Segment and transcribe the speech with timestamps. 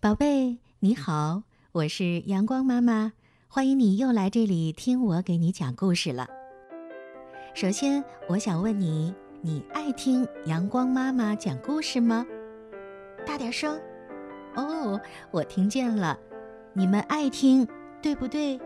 [0.00, 1.42] 宝贝，你好，
[1.72, 3.14] 我是阳光妈妈，
[3.48, 6.28] 欢迎你又来这里听我给你讲故事了。
[7.52, 12.24] 首先，我想问你，你爱听阳光妈妈讲故事吗？
[13.26, 13.76] 大点声。
[14.54, 15.00] 哦，
[15.32, 16.16] 我听见了，
[16.74, 17.66] 你们爱听，
[18.00, 18.60] 对不对？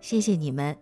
[0.00, 0.76] 谢谢你们。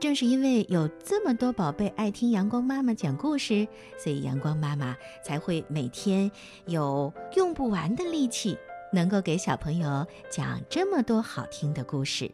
[0.00, 3.68] 正是因为有这么多宝贝爱听阳光妈妈讲故事，
[3.98, 6.30] 所以阳光妈妈才会每天
[6.64, 8.56] 有用不完的力气，
[8.92, 12.30] 能够给小朋友讲这么多好听的故事。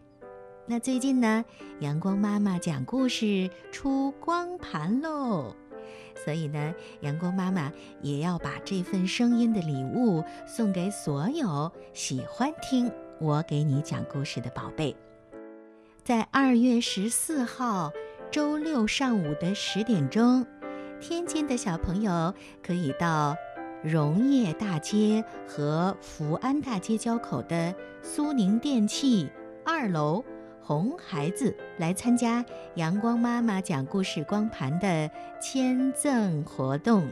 [0.66, 1.45] 那最近呢，
[1.80, 5.55] 阳光妈妈讲故事出光盘喽，
[6.25, 7.70] 所以呢，阳光妈妈
[8.01, 14.97] 也要把这份声音的礼物送给所有喜欢听我给你讲故事的宝贝。
[16.02, 17.92] 在二月十四号
[18.30, 20.47] 周六上午的十点钟，
[21.00, 23.36] 天津的小朋友可以到
[23.84, 29.28] 荣业大街和福安大街交口的苏宁电器
[29.62, 30.25] 二楼
[30.62, 32.42] 红孩子来参加
[32.77, 37.06] 阳光妈妈讲故事光盘的签赠活动。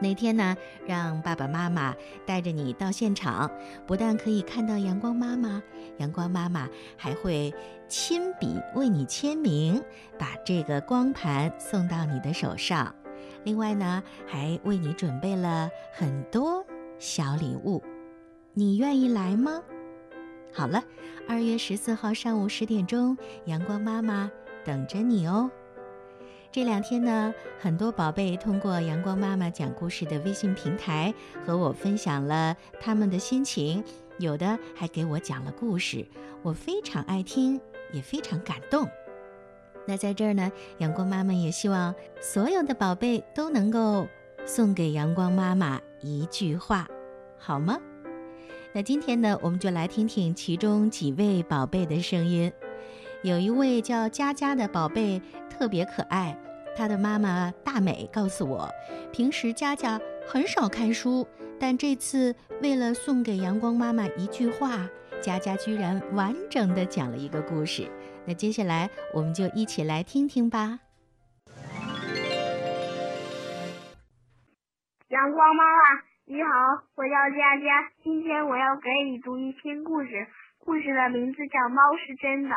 [0.00, 1.94] 那天呢，让爸爸妈妈
[2.26, 3.48] 带着你到现场，
[3.86, 5.62] 不但可以看到阳光妈妈，
[5.98, 7.54] 阳光妈妈还会
[7.86, 9.80] 亲笔为你签名，
[10.18, 12.92] 把这个光盘送到你的手上。
[13.44, 16.64] 另外呢，还为你准备了很多
[16.98, 17.82] 小礼物，
[18.52, 19.62] 你愿意来吗？
[20.52, 20.82] 好了，
[21.28, 24.30] 二月十四号上午十点钟，阳光妈妈
[24.64, 25.50] 等着你哦。
[26.52, 31.12] 这两天呢，很多宝贝通过阳光妈妈讲故事的微信平台
[31.44, 33.82] 和我分享了他们的心情，
[34.18, 36.06] 有的还给我讲了故事，
[36.42, 37.60] 我非常爱听，
[37.92, 38.88] 也非常感动。
[39.86, 44.06] 那在这儿呢，阳光妈妈也希望所有的宝贝都能够
[44.46, 46.88] 送给阳光妈妈一句话，
[47.38, 47.78] 好吗？
[48.72, 52.52] 那今天呢，我们就来听听其中几位宝贝的声音。
[53.22, 56.36] 有一位叫佳佳的宝贝特别可爱，
[56.76, 58.68] 她的妈妈大美告诉我，
[59.12, 61.26] 平时佳佳很少看书，
[61.60, 64.88] 但这次为了送给阳光妈妈一句话，
[65.22, 67.88] 佳佳居然完整的讲了一个故事。
[68.26, 70.80] 那接下来我们就一起来听听吧。
[75.08, 76.48] 阳光妈妈你好，
[76.96, 80.26] 我叫佳佳，今天我要给你读一篇故事，
[80.58, 82.56] 故事的名字叫《猫是真的》。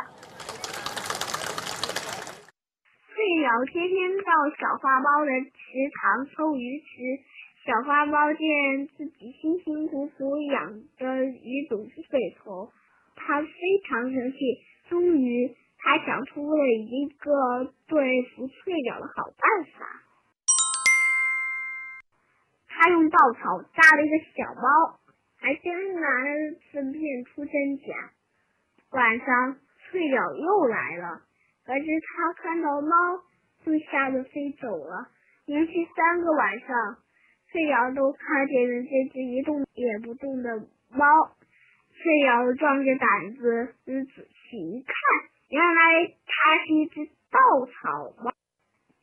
[3.12, 5.52] 翠鸟天天到小花猫的池
[6.00, 7.20] 塘偷鱼吃，
[7.66, 12.72] 小花猫见自己辛辛苦苦养的鱼总是被偷，
[13.28, 13.50] 他非
[13.86, 14.38] 常生气。
[14.88, 19.86] 终于，他想出了一个对付翠鸟的好办法。
[22.70, 24.98] 他用稻草扎了一个小猫，
[25.38, 26.24] 还艰难
[26.72, 28.12] 分辨出真假。
[28.92, 31.22] 晚上，翠鸟又来了。
[31.66, 32.96] 可是他看到猫，
[33.66, 35.10] 就吓得飞走了。
[35.46, 36.70] 连续三个晚上，
[37.52, 41.36] 翠鸟都看见了这只一动也不动的猫。
[42.08, 44.94] 翠鸟壮着胆子仔细一看，
[45.50, 48.32] 原来它是一只稻草猫。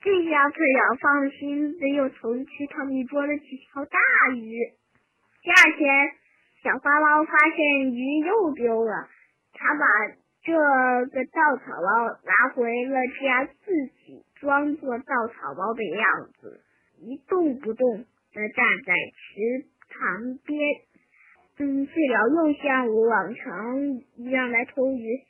[0.01, 3.99] 这下翠鸟放了心，又重去塘里捉了几条大
[4.35, 4.57] 鱼。
[5.43, 6.13] 第二天，
[6.63, 9.11] 小花猫发现鱼又丢了，
[9.53, 10.17] 它把。
[10.47, 13.73] 这个稻草猫拿回了家，自
[14.07, 16.61] 己装作稻草包的样子，
[17.01, 20.59] 一动不动的站在池塘边。
[21.95, 23.79] 嗯，翠鸟又像往常
[24.17, 25.25] 一样来偷鱼，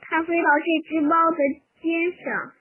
[0.00, 1.36] 它飞到这只猫的
[1.82, 2.52] 肩上，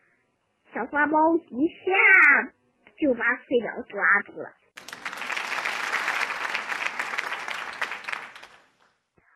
[0.74, 2.52] 小花猫一下
[3.00, 4.50] 就把翠鸟抓住了。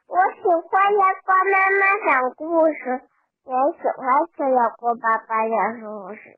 [0.07, 3.01] 我喜欢阳光妈妈讲故事，
[3.45, 6.38] 也喜欢听阳光爸爸讲故事。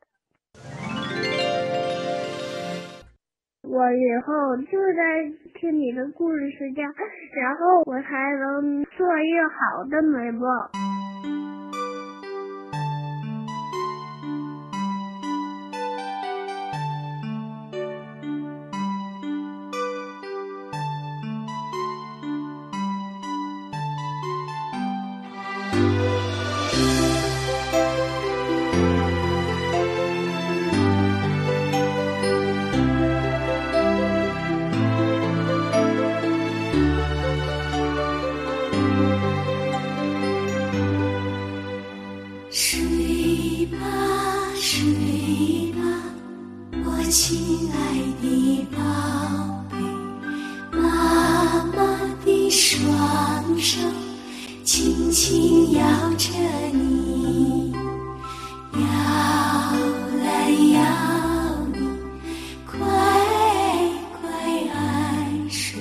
[3.64, 11.03] 我以后就在听你的故事睡觉，然后我才能做一个好的美梦。
[47.14, 47.78] 亲爱
[48.24, 48.80] 的宝
[49.70, 49.78] 贝
[50.76, 52.82] 妈妈的双
[53.60, 53.78] 手
[54.64, 55.86] 轻轻摇
[56.18, 56.30] 着
[56.72, 57.72] 你
[58.74, 58.82] 摇
[60.24, 60.82] 来摇
[61.76, 61.88] 你
[62.66, 62.80] 快
[64.20, 64.28] 快
[64.74, 65.80] 安睡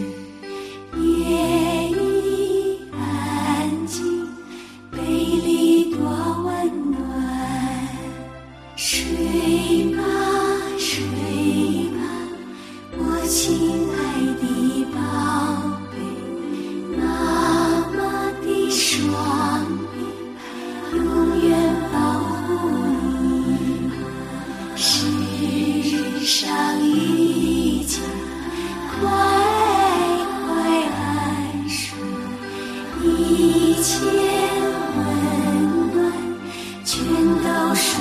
[1.00, 4.28] 夜已安静
[4.90, 5.98] 被里多
[6.44, 7.88] 温暖
[8.76, 10.21] 睡吧。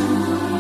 [0.02, 0.51] 都属